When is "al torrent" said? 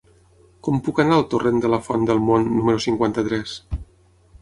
1.19-1.61